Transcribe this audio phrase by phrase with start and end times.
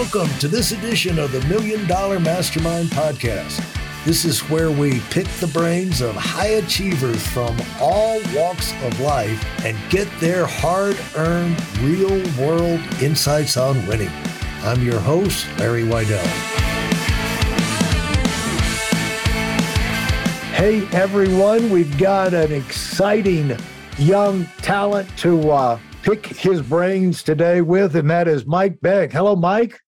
[0.00, 3.62] Welcome to this edition of the Million Dollar Mastermind Podcast.
[4.06, 9.44] This is where we pick the brains of high achievers from all walks of life
[9.62, 14.08] and get their hard earned, real world insights on winning.
[14.62, 16.24] I'm your host, Larry Weidel.
[20.54, 23.54] Hey, everyone, we've got an exciting
[23.98, 29.12] young talent to uh, pick his brains today with, and that is Mike Begg.
[29.12, 29.78] Hello, Mike.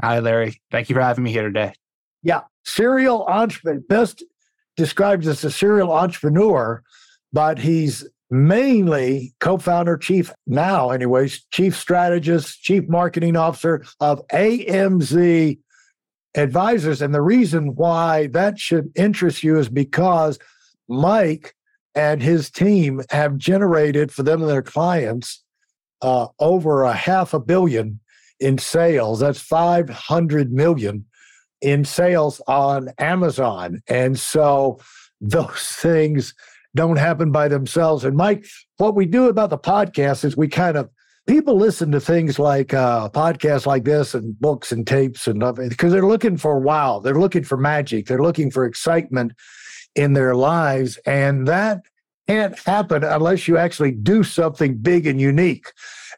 [0.00, 0.60] Hi, Larry.
[0.70, 1.74] Thank you for having me here today.
[2.22, 4.24] Yeah, serial entrepreneur, best
[4.76, 6.82] described as a serial entrepreneur,
[7.32, 15.58] but he's mainly co-founder, chief now, anyways, chief strategist, chief marketing officer of AMZ
[16.34, 17.02] Advisors.
[17.02, 20.38] And the reason why that should interest you is because
[20.88, 21.54] Mike
[21.94, 25.44] and his team have generated for them and their clients
[26.00, 28.00] uh, over a half a billion
[28.42, 29.20] in sales.
[29.20, 31.06] That's 500 million
[31.60, 33.82] in sales on Amazon.
[33.88, 34.80] And so
[35.20, 35.48] those
[35.80, 36.34] things
[36.74, 38.04] don't happen by themselves.
[38.04, 38.46] And Mike,
[38.78, 40.90] what we do about the podcast is we kind of
[41.26, 45.92] people listen to things like uh, podcasts like this and books and tapes and because
[45.92, 49.32] they're looking for wow, they're looking for magic, they're looking for excitement
[49.94, 51.82] in their lives, and that
[52.26, 55.66] can't happen unless you actually do something big and unique.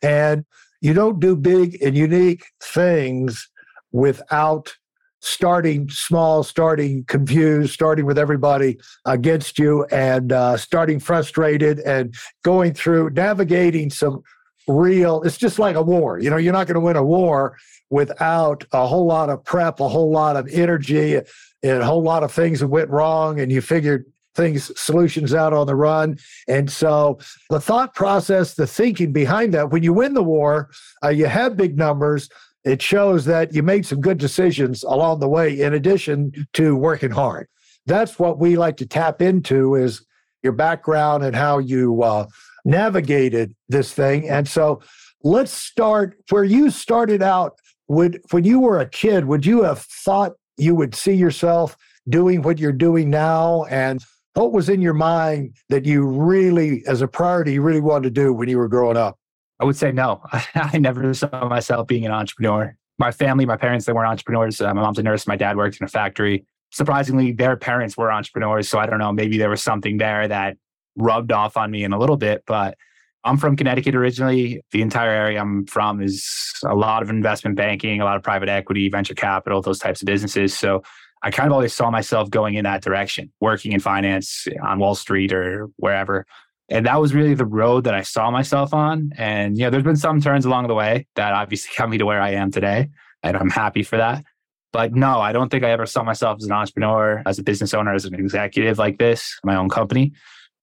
[0.02, 0.44] And
[0.84, 3.48] you don't do big and unique things
[3.92, 4.76] without
[5.22, 12.74] starting small, starting confused, starting with everybody against you, and uh, starting frustrated and going
[12.74, 14.22] through navigating some
[14.68, 15.22] real.
[15.22, 16.18] It's just like a war.
[16.18, 17.56] You know, you're not going to win a war
[17.88, 21.24] without a whole lot of prep, a whole lot of energy, and
[21.62, 25.66] a whole lot of things that went wrong, and you figured things solutions out on
[25.66, 26.18] the run.
[26.48, 27.18] And so
[27.50, 30.70] the thought process the thinking behind that when you win the war
[31.02, 32.28] uh, you have big numbers
[32.64, 37.10] it shows that you made some good decisions along the way in addition to working
[37.10, 37.46] hard.
[37.86, 40.04] That's what we like to tap into is
[40.42, 42.26] your background and how you uh,
[42.64, 44.28] navigated this thing.
[44.28, 44.80] And so
[45.22, 47.58] let's start where you started out
[47.88, 51.76] would when you were a kid would you have thought you would see yourself
[52.08, 53.64] doing what you're doing now?
[53.64, 54.02] And
[54.34, 58.10] what was in your mind that you really, as a priority, you really wanted to
[58.10, 59.18] do when you were growing up?
[59.60, 60.22] I would say no.
[60.54, 62.76] I never saw myself being an entrepreneur.
[62.98, 64.60] My family, my parents, they weren't entrepreneurs.
[64.60, 65.26] Uh, my mom's a nurse.
[65.26, 66.44] My dad worked in a factory.
[66.70, 68.68] Surprisingly, their parents were entrepreneurs.
[68.68, 70.56] So I don't know, maybe there was something there that
[70.96, 72.42] rubbed off on me in a little bit.
[72.46, 72.76] But
[73.22, 74.62] I'm from Connecticut originally.
[74.72, 78.48] The entire area I'm from is a lot of investment banking, a lot of private
[78.48, 80.56] equity, venture capital, those types of businesses.
[80.56, 80.82] So
[81.24, 84.94] I kind of always saw myself going in that direction, working in finance on Wall
[84.94, 86.26] Street or wherever.
[86.68, 89.10] And that was really the road that I saw myself on.
[89.16, 92.04] And, you know, there's been some turns along the way that obviously got me to
[92.04, 92.90] where I am today.
[93.22, 94.22] And I'm happy for that.
[94.70, 97.72] But no, I don't think I ever saw myself as an entrepreneur, as a business
[97.72, 100.12] owner, as an executive like this, my own company.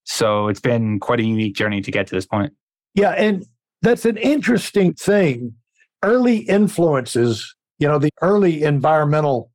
[0.04, 2.54] So it's been quite a unique journey to get to this point.
[2.94, 3.12] Yeah.
[3.12, 3.46] And
[3.82, 5.56] that's an interesting thing.
[6.04, 9.51] Early influences, you know, the early environmental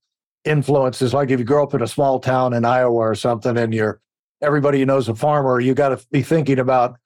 [0.46, 1.12] influences.
[1.12, 4.00] Like if you grow up in a small town in Iowa or something, and you're
[4.42, 6.96] everybody you know is a farmer, you got to be thinking about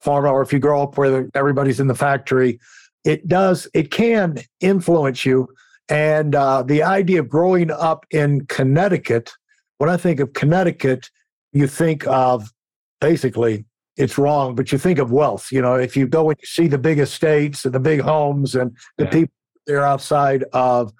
[0.00, 0.28] farmer.
[0.28, 2.58] Or if you grow up where everybody's in the factory,
[3.04, 5.48] it does it can influence you.
[5.88, 9.32] And uh, the idea of growing up in Connecticut,
[9.78, 11.10] when I think of Connecticut,
[11.52, 12.52] you think of
[13.00, 13.64] basically
[13.96, 15.50] it's wrong, but you think of wealth.
[15.50, 18.54] You know, if you go and you see the big estates and the big homes
[18.54, 19.10] and the yeah.
[19.10, 19.32] people
[19.66, 20.92] they're outside of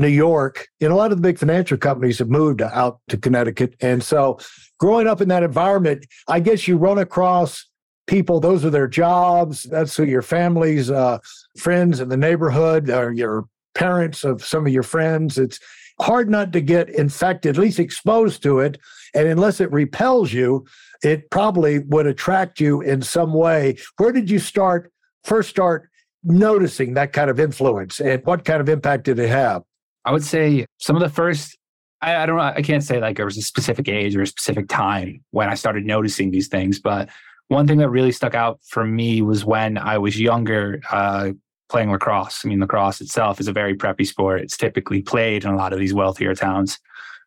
[0.00, 3.74] New York, and a lot of the big financial companies have moved out to Connecticut.
[3.80, 4.38] And so,
[4.78, 7.66] growing up in that environment, I guess you run across
[8.06, 9.64] people, those are their jobs.
[9.64, 11.18] That's who your family's uh,
[11.58, 15.38] friends in the neighborhood, or your parents of some of your friends.
[15.38, 15.60] It's
[16.00, 18.78] hard not to get infected, at least exposed to it.
[19.14, 20.66] And unless it repels you,
[21.02, 23.76] it probably would attract you in some way.
[23.98, 24.92] Where did you start,
[25.24, 25.88] first start
[26.24, 29.62] noticing that kind of influence and what kind of impact did it have?
[30.04, 31.56] I would say some of the first,
[32.00, 34.26] I, I don't know, I can't say like there was a specific age or a
[34.26, 37.08] specific time when I started noticing these things, but
[37.48, 41.32] one thing that really stuck out for me was when I was younger, uh,
[41.68, 42.42] playing lacrosse.
[42.44, 44.40] I mean, lacrosse itself is a very preppy sport.
[44.40, 46.78] It's typically played in a lot of these wealthier towns.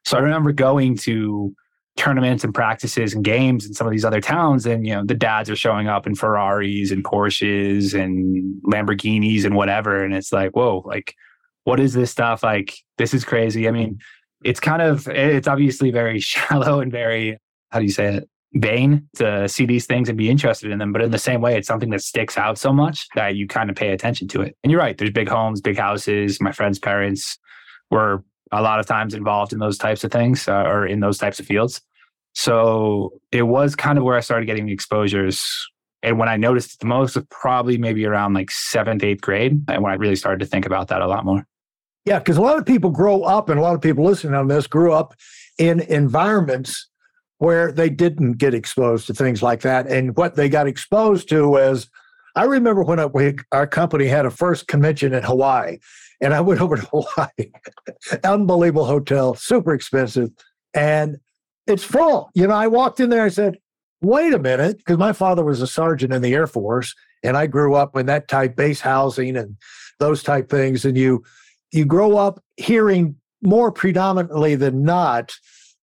[0.06, 1.56] So I remember going to
[1.96, 5.14] tournaments and practices and games in some of these other towns and you know the
[5.14, 10.56] dads are showing up in Ferraris and Porsches and Lamborghinis and whatever and it's like
[10.56, 11.14] whoa like
[11.64, 12.44] what is this stuff?
[12.44, 13.68] Like, this is crazy.
[13.68, 14.00] I mean,
[14.44, 17.38] it's kind of, it's obviously very shallow and very,
[17.72, 18.30] how do you say it?
[18.56, 20.94] vain to see these things and be interested in them.
[20.94, 23.70] But in the same way, it's something that sticks out so much that you kind
[23.70, 24.56] of pay attention to it.
[24.64, 26.40] And you're right, there's big homes, big houses.
[26.40, 27.38] My friends' parents
[27.90, 31.18] were a lot of times involved in those types of things uh, or in those
[31.18, 31.82] types of fields.
[32.34, 35.44] So it was kind of where I started getting the exposures.
[36.04, 39.64] And when I noticed it the most was probably maybe around like seventh, eighth grade,
[39.68, 41.48] and when I really started to think about that a lot more.
[42.06, 44.48] Yeah, because a lot of people grow up, and a lot of people listening on
[44.48, 45.16] this grew up
[45.58, 46.88] in environments
[47.38, 49.88] where they didn't get exposed to things like that.
[49.88, 51.90] And what they got exposed to was,
[52.36, 55.78] I remember when we, our company had a first convention in Hawaii,
[56.22, 57.52] and I went over to Hawaii,
[58.24, 60.30] unbelievable hotel, super expensive,
[60.74, 61.18] and
[61.68, 62.30] it's full.
[62.34, 63.58] You know, I walked in there, I said,
[64.02, 67.48] wait a minute, because my father was a sergeant in the Air Force, and I
[67.48, 69.56] grew up in that type base housing and
[70.00, 70.84] those type things.
[70.84, 71.24] And you
[71.74, 75.34] you grow up hearing more predominantly than not,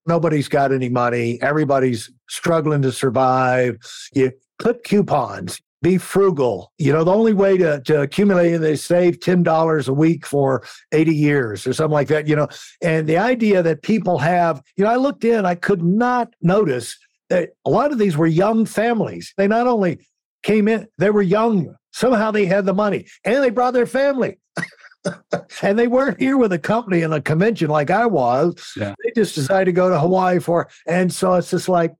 [0.07, 3.77] nobody's got any money, everybody's struggling to survive.
[4.15, 6.73] You clip coupons, be frugal.
[6.79, 11.15] You know, the only way to, to accumulate they save $10 a week for 80
[11.15, 12.49] years or something like that, you know.
[12.83, 16.97] And the idea that people have, you know, I looked in, I could not notice
[17.31, 19.33] that a lot of these were young families.
[19.37, 20.01] They not only
[20.43, 21.75] came in, they were young.
[21.93, 24.39] Somehow they had the money and they brought their family.
[25.63, 28.73] and they weren't here with a company and a convention like I was.
[28.77, 28.95] Yeah.
[29.05, 31.95] They just decided to go to Hawaii for, and so it's just like,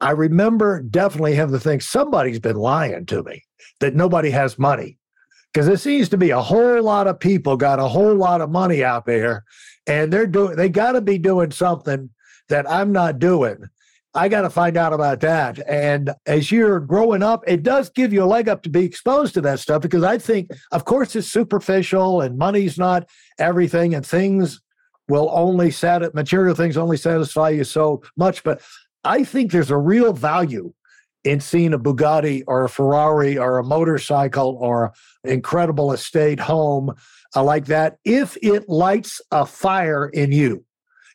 [0.00, 3.42] I remember definitely having to think somebody's been lying to me
[3.80, 4.98] that nobody has money.
[5.52, 8.50] Because it seems to be a whole lot of people got a whole lot of
[8.50, 9.44] money out there
[9.86, 12.08] and they're doing, they got to be doing something
[12.48, 13.58] that I'm not doing.
[14.14, 15.58] I got to find out about that.
[15.66, 19.34] And as you're growing up, it does give you a leg up to be exposed
[19.34, 24.04] to that stuff because I think, of course, it's superficial and money's not everything and
[24.04, 24.60] things
[25.08, 28.44] will only sat material things only satisfy you so much.
[28.44, 28.60] But
[29.02, 30.72] I think there's a real value
[31.24, 34.92] in seeing a Bugatti or a Ferrari or a motorcycle or
[35.24, 36.94] incredible estate home
[37.34, 40.64] uh, like that if it lights a fire in you.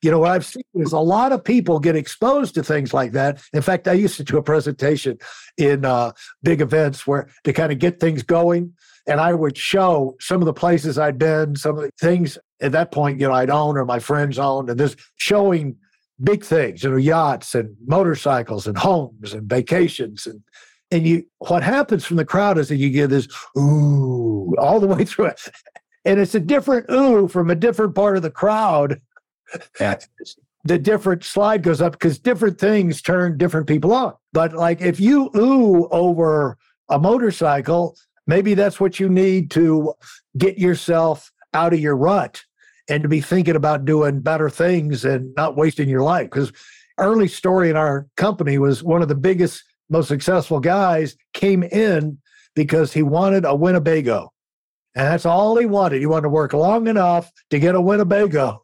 [0.01, 3.11] You know, what I've seen is a lot of people get exposed to things like
[3.13, 3.41] that.
[3.53, 5.17] In fact, I used to do a presentation
[5.57, 6.11] in uh,
[6.44, 8.73] big events where to kind of get things going.
[9.07, 12.73] And I would show some of the places I'd been, some of the things at
[12.73, 15.77] that point, you know, I'd own or my friends owned, and just showing
[16.21, 20.41] big things, you know, yachts and motorcycles and homes and vacations and
[20.89, 23.27] and you what happens from the crowd is that you get this
[23.57, 25.41] ooh all the way through it.
[26.05, 29.01] And it's a different ooh from a different part of the crowd.
[29.79, 29.97] Yeah.
[30.65, 34.13] the different slide goes up because different things turn different people on.
[34.33, 36.57] But like if you ooh over
[36.89, 37.95] a motorcycle,
[38.25, 39.94] maybe that's what you need to
[40.38, 42.44] get yourself out of your rut
[42.89, 46.29] and to be thinking about doing better things and not wasting your life.
[46.29, 46.51] Because
[46.97, 52.17] early story in our company was one of the biggest, most successful guys came in
[52.55, 54.31] because he wanted a Winnebago.
[54.95, 56.00] And that's all he wanted.
[56.00, 58.63] He wanted to work long enough to get a Winnebago.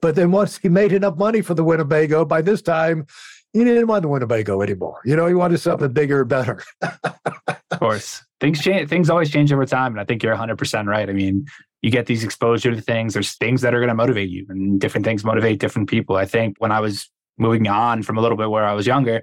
[0.00, 3.06] But then once he made enough money for the Winnebago, by this time,
[3.52, 5.00] he didn't want the Winnebago anymore.
[5.04, 6.62] You know, he wanted something bigger better.
[6.82, 8.22] of course.
[8.40, 9.92] Things change things always change over time.
[9.92, 11.08] And I think you're 100 percent right.
[11.08, 11.46] I mean,
[11.82, 13.14] you get these exposure to things.
[13.14, 16.16] There's things that are going to motivate you, and different things motivate different people.
[16.16, 19.22] I think when I was moving on from a little bit where I was younger,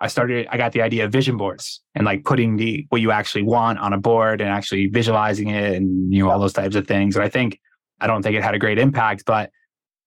[0.00, 3.10] I started, I got the idea of vision boards and like putting the what you
[3.10, 6.76] actually want on a board and actually visualizing it and you know all those types
[6.76, 7.16] of things.
[7.16, 7.60] And I think
[8.00, 9.50] I don't think it had a great impact, but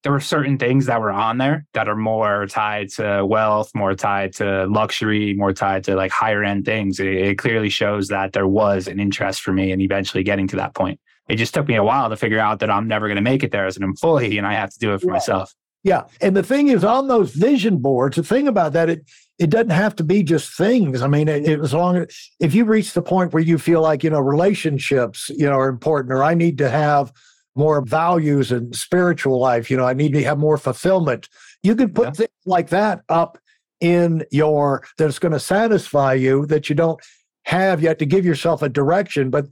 [0.03, 3.93] there were certain things that were on there that are more tied to wealth, more
[3.93, 6.99] tied to luxury, more tied to like higher end things.
[6.99, 10.55] It, it clearly shows that there was an interest for me and eventually getting to
[10.57, 10.99] that point
[11.31, 13.43] it just took me a while to figure out that I'm never going to make
[13.43, 15.13] it there as an employee and I have to do it for yeah.
[15.13, 15.53] myself.
[15.83, 16.03] Yeah.
[16.19, 19.71] And the thing is, on those vision boards, the thing about that, it it doesn't
[19.71, 21.01] have to be just things.
[21.01, 23.81] I mean, it, it, as long as if you reach the point where you feel
[23.81, 27.11] like, you know, relationships, you know, are important, or I need to have
[27.55, 31.27] more values and spiritual life, you know, I need to have more fulfillment.
[31.63, 32.11] You can put yeah.
[32.11, 33.37] things like that up
[33.79, 36.99] in your that's going to satisfy you that you don't
[37.45, 39.29] have yet to give yourself a direction.
[39.29, 39.47] But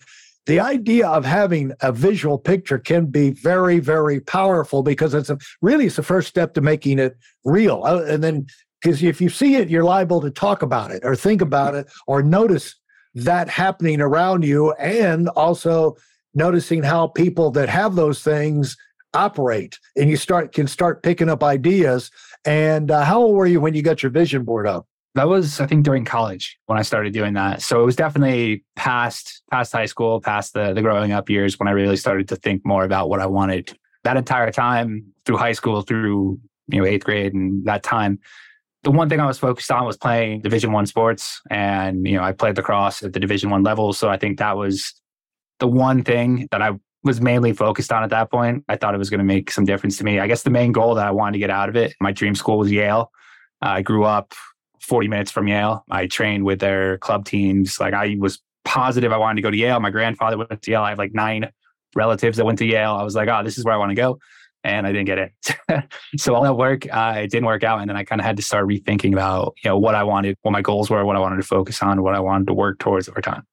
[0.46, 5.38] the idea of having a visual picture can be very, very powerful because it's a,
[5.62, 7.84] really it's the first step to making it real.
[7.84, 8.48] Uh, and then,
[8.82, 11.88] because if you see it, you're liable to talk about it or think about it
[12.08, 12.76] or notice
[13.14, 15.98] that happening around you, and also
[16.34, 18.78] noticing how people that have those things
[19.14, 22.12] operate, and you start can start picking up ideas.
[22.46, 24.88] And uh, how old were you when you got your vision board up?
[25.16, 27.62] That was, I think, during college when I started doing that.
[27.62, 31.68] So it was definitely past past high school, past the the growing up years when
[31.68, 33.76] I really started to think more about what I wanted.
[34.04, 38.20] That entire time through high school, through you know eighth grade, and that time,
[38.84, 42.24] the one thing I was focused on was playing Division One sports, and you know
[42.24, 44.94] I played lacrosse at the Division One level, so I think that was
[45.60, 46.72] the one thing that I
[47.04, 48.66] was mainly focused on at that point.
[48.68, 50.20] I thought it was going to make some difference to me.
[50.20, 52.36] I guess the main goal that I wanted to get out of it, my dream
[52.36, 53.12] school was Yale.
[53.62, 54.34] I grew up
[54.82, 55.84] 40 minutes from Yale.
[55.90, 57.80] I trained with their club teams.
[57.80, 59.80] Like I was positive I wanted to go to Yale.
[59.80, 60.82] My grandfather went to Yale.
[60.82, 61.52] I have like nine
[61.96, 62.94] relatives that went to Yale.
[62.94, 64.20] I was like, oh, this is where I want to go.
[64.64, 65.90] And I didn't get it.
[66.18, 67.80] so all that work, uh, it didn't work out.
[67.80, 70.36] And then I kind of had to start rethinking about, you know, what I wanted,
[70.42, 72.78] what my goals were, what I wanted to focus on, what I wanted to work
[72.78, 73.44] towards over time.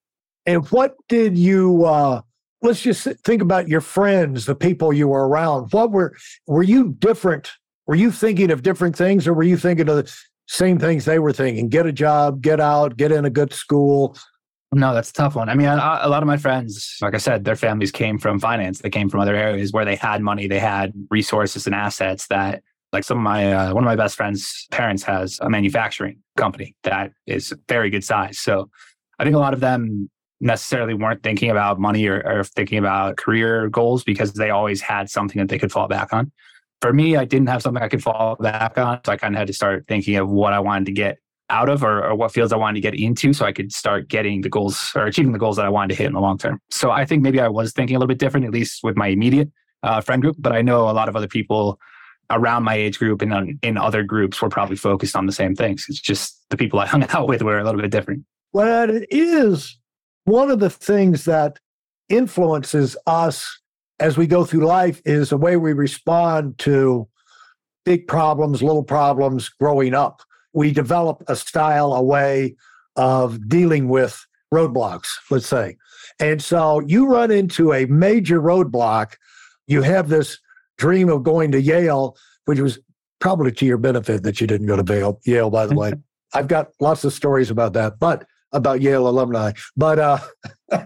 [0.47, 2.21] And what did you uh
[2.63, 5.71] let's just think about your friends, the people you were around.
[5.71, 6.15] What were
[6.47, 7.51] were you different?
[7.85, 11.19] Were you thinking of different things or were you thinking of the same things they
[11.19, 11.69] were thinking?
[11.69, 14.17] Get a job, get out, get in a good school.
[14.73, 15.47] No, that's a tough one.
[15.47, 18.79] I mean, a, lot of my friends, like I said, their families came from finance.
[18.79, 22.63] They came from other areas where they had money, they had resources and assets that
[22.91, 26.75] like some of my uh, one of my best friends parents has a manufacturing company
[26.83, 28.69] that is very good size so
[29.19, 33.17] i think a lot of them necessarily weren't thinking about money or, or thinking about
[33.17, 36.31] career goals because they always had something that they could fall back on.
[36.81, 38.99] For me, I didn't have something I could fall back on.
[39.03, 41.17] So I kind of had to start thinking of what I wanted to get
[41.49, 44.09] out of or, or, what fields I wanted to get into so I could start
[44.09, 46.37] getting the goals or achieving the goals that I wanted to hit in the long
[46.37, 46.59] term.
[46.69, 49.07] So I think maybe I was thinking a little bit different, at least with my
[49.07, 49.49] immediate
[49.81, 50.35] uh, friend group.
[50.37, 51.79] But I know a lot of other people
[52.29, 55.85] around my age group and in other groups were probably focused on the same things.
[55.87, 58.25] It's just the people I hung out with were a little bit different.
[58.53, 59.76] Well, it is
[60.27, 61.57] one of the things that
[62.09, 63.61] influences us
[63.99, 67.07] as we go through life is the way we respond to
[67.85, 70.21] big problems, little problems growing up.
[70.51, 72.57] We develop a style, a way
[72.97, 75.77] of dealing with roadblocks, let's say.
[76.19, 79.13] And so you run into a major roadblock.
[79.65, 80.39] You have this
[80.77, 82.79] dream of going to Yale, which was
[83.21, 85.93] probably to your benefit that you didn't go to Yale, Yale by the way.
[86.33, 87.97] I've got lots of stories about that.
[87.97, 90.19] But about Yale alumni, but uh,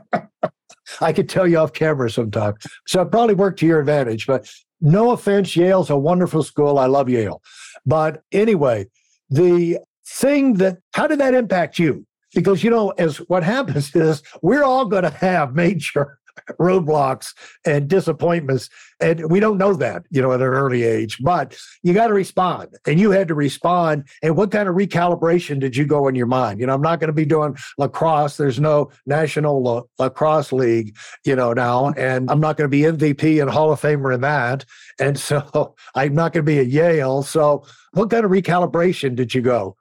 [1.02, 2.56] I could tell you off camera sometime.
[2.88, 4.28] So it probably worked to your advantage.
[4.28, 4.50] But
[4.82, 6.80] no offense, Yale's a wonderful school.
[6.80, 7.42] I love Yale.
[7.86, 8.88] But anyway,
[9.30, 12.06] the thing that, how did that impact you?
[12.34, 16.18] Because, you know, as what happens is we're all going to have major
[16.60, 17.34] roadblocks
[17.66, 18.70] and disappointments.
[19.00, 22.14] And we don't know that, you know, at an early age, but you got to
[22.14, 22.70] respond.
[22.86, 24.08] And you had to respond.
[24.22, 26.60] And what kind of recalibration did you go in your mind?
[26.60, 28.38] You know, I'm not going to be doing lacrosse.
[28.38, 30.96] There's no National La- Lacrosse League,
[31.26, 31.90] you know, now.
[31.98, 34.66] And I'm not going to be MVP and Hall of Famer in that.
[35.00, 37.24] And so I'm not going to be at Yale.
[37.24, 39.76] So what kind of recalibration did you go?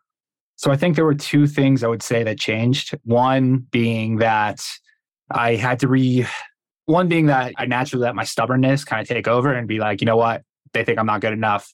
[0.57, 2.95] So I think there were two things I would say that changed.
[3.05, 4.63] One being that
[5.31, 6.27] I had to re
[6.87, 10.01] one being that I naturally let my stubbornness kind of take over and be like,
[10.01, 10.43] you know what?
[10.73, 11.73] They think I'm not good enough.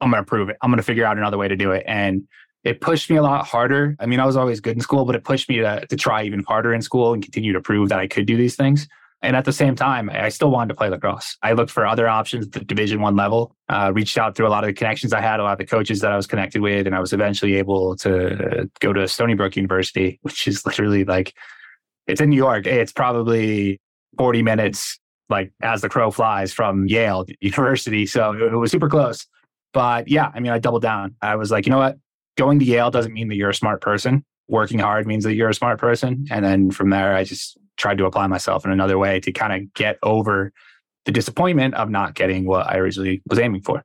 [0.00, 0.56] I'm going to prove it.
[0.62, 1.84] I'm going to figure out another way to do it.
[1.86, 2.28] And
[2.64, 3.96] it pushed me a lot harder.
[3.98, 6.22] I mean, I was always good in school, but it pushed me to, to try
[6.24, 8.86] even harder in school and continue to prove that I could do these things.
[9.20, 11.36] And at the same time, I still wanted to play lacrosse.
[11.42, 13.56] I looked for other options at the Division One level.
[13.68, 15.66] Uh, reached out through a lot of the connections I had, a lot of the
[15.66, 19.34] coaches that I was connected with, and I was eventually able to go to Stony
[19.34, 21.34] Brook University, which is literally like
[22.08, 22.66] it's in New York.
[22.66, 23.78] It's probably
[24.16, 24.98] 40 minutes,
[25.28, 28.06] like as the crow flies from Yale University.
[28.06, 29.26] So it, was super close.
[29.72, 31.14] But yeah, I mean, I doubled down.
[31.22, 31.96] I was like, you know what?
[32.36, 34.24] Going to Yale doesn't mean that you're a smart person.
[34.48, 36.26] Working hard means that you're a smart person.
[36.30, 39.52] And then from there, I just tried to apply myself in another way to kind
[39.52, 40.52] of get over
[41.04, 43.84] the disappointment of not getting what I originally was aiming for.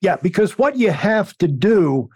[0.00, 2.08] Yeah, because what you have to do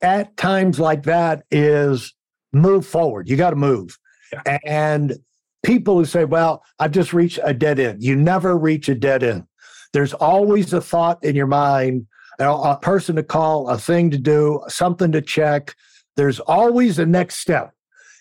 [0.00, 2.14] at times like that is
[2.52, 3.28] move forward.
[3.28, 3.98] You got to move.
[4.32, 4.58] Yeah.
[4.64, 5.16] And
[5.62, 8.02] people who say, well, I've just reached a dead end.
[8.02, 9.44] You never reach a dead end.
[9.92, 12.06] There's always a thought in your mind,
[12.38, 15.74] a person to call, a thing to do, something to check.
[16.16, 17.72] There's always a next step.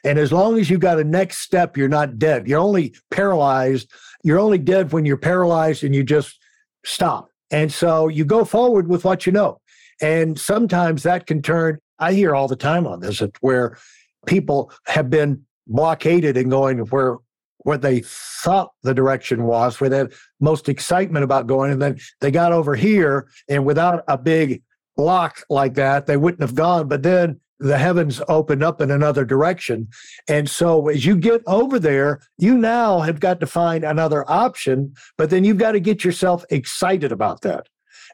[0.03, 2.47] And as long as you've got a next step, you're not dead.
[2.47, 3.91] You're only paralyzed.
[4.23, 6.39] You're only dead when you're paralyzed and you just
[6.85, 7.29] stop.
[7.51, 9.59] And so you go forward with what you know.
[10.01, 13.77] And sometimes that can turn, I hear all the time on this, where
[14.27, 17.17] people have been blockaded and going where
[17.59, 21.97] where they thought the direction was, where they had most excitement about going, and then
[22.21, 24.61] they got over here, and without a big
[24.95, 26.87] block like that, they wouldn't have gone.
[26.87, 29.87] But then the heavens opened up in another direction.
[30.27, 34.93] And so as you get over there, you now have got to find another option,
[35.17, 37.67] but then you've got to get yourself excited about that.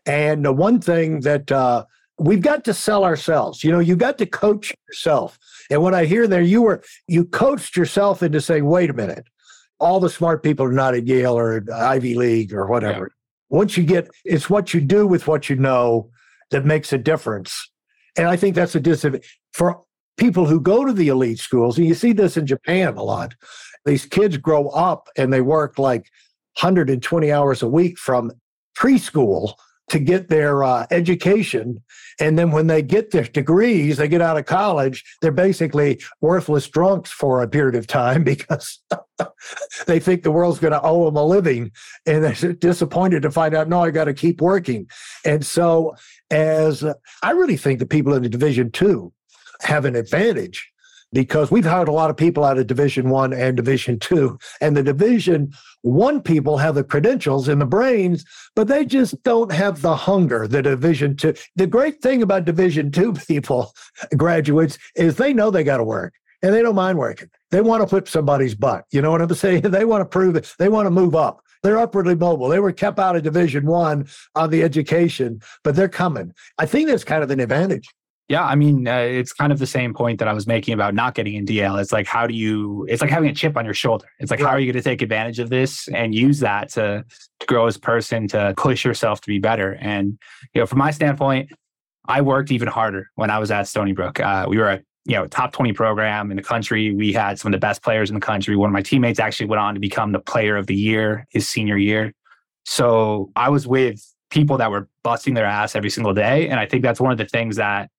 [0.06, 1.86] And the one thing that uh,
[2.24, 5.38] we've got to sell ourselves, you know, you got to coach yourself.
[5.70, 9.27] And when I hear there, you were you coached yourself into saying, wait a minute,
[9.80, 13.12] all the smart people are not at Yale or Ivy League or whatever.
[13.12, 13.58] Yeah.
[13.58, 16.10] Once you get, it's what you do with what you know
[16.51, 17.70] that makes a difference.
[18.18, 19.82] And I think that's a disadvantage for
[20.18, 21.77] people who go to the elite schools.
[21.77, 23.36] And you see this in Japan a lot.
[23.86, 26.10] These kids grow up and they work like
[26.62, 28.32] 120 hours a week from
[28.77, 29.53] preschool
[29.90, 31.82] to get their uh, education.
[32.20, 36.68] And then when they get their degrees, they get out of college, they're basically worthless
[36.68, 38.80] drunks for a period of time because
[39.88, 41.72] they think the world's going to owe them a living.
[42.06, 44.88] And they're disappointed to find out, no, I got to keep working.
[45.25, 45.96] And so,
[46.32, 49.13] as uh, I really think the people in the Division Two
[49.62, 50.73] have an advantage
[51.13, 54.75] because we've hired a lot of people out of division one and division two and
[54.75, 55.51] the division
[55.82, 60.48] one people have the credentials and the brains but they just don't have the hunger
[60.48, 63.74] the division two the great thing about division two people
[64.17, 67.82] graduates is they know they got to work and they don't mind working they want
[67.82, 70.70] to put somebody's butt you know what i'm saying they want to prove it they
[70.70, 72.50] want to move up they're upwardly mobile.
[72.50, 74.05] They were kept out of Division One
[74.36, 76.34] on the education, but they're coming.
[76.58, 77.89] I think that's kind of an advantage.
[78.34, 80.96] Yeah, I mean, uh, it's kind of the same point that I was making about
[80.96, 81.75] not getting in Yale.
[81.75, 82.84] It's like, how do you?
[82.90, 84.08] It's like having a chip on your shoulder.
[84.18, 84.48] It's like, right.
[84.48, 87.06] how are you going to take advantage of this and use that to
[87.42, 89.78] to grow as a person, to push yourself to be better?
[89.80, 90.18] And
[90.56, 91.52] you know, from my standpoint,
[92.08, 94.20] I worked even harder when I was at Stony Brook.
[94.20, 96.92] Uh, we were a you know top 20 program in the country.
[96.92, 98.56] We had some of the best players in the country.
[98.56, 101.48] One of my teammates actually went on to become the player of the year his
[101.48, 102.12] senior year.
[102.66, 106.66] So I was with people that were busting their ass every single day, and I
[106.66, 107.92] think that's one of the things that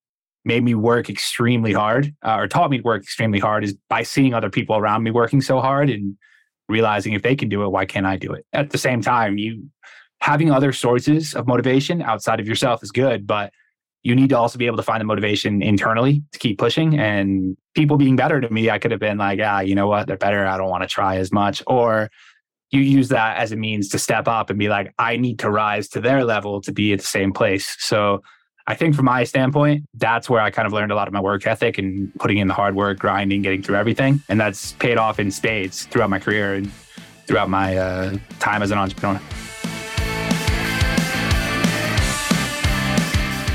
[0.45, 4.03] made me work extremely hard uh, or taught me to work extremely hard is by
[4.03, 6.17] seeing other people around me working so hard and
[6.69, 8.45] realizing if they can do it why can't i do it?
[8.53, 9.69] At the same time you
[10.21, 13.53] having other sources of motivation outside of yourself is good but
[14.05, 16.99] you need to also be able to find the motivation internally to keep pushing.
[16.99, 20.07] And people being better to me i could have been like ah you know what?
[20.07, 20.47] They're better.
[20.47, 21.63] I don't want to try as much.
[21.67, 22.11] Or
[22.71, 25.51] you use that as a means to step up and be like i need to
[25.51, 27.77] rise to their level to be at the same place.
[27.79, 28.21] So
[28.67, 31.21] I think from my standpoint, that's where I kind of learned a lot of my
[31.21, 34.23] work ethic and putting in the hard work, grinding, getting through everything.
[34.31, 36.73] And that's paid off in spades throughout my career and
[37.27, 39.21] throughout my uh, time as an entrepreneur.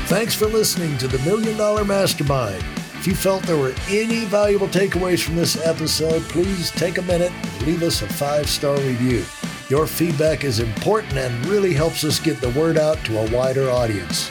[0.06, 2.62] Thanks for listening to the Million Dollar Mastermind.
[2.94, 7.32] If you felt there were any valuable takeaways from this episode, please take a minute
[7.32, 9.24] and leave us a five star review.
[9.68, 13.70] Your feedback is important and really helps us get the word out to a wider
[13.70, 14.30] audience.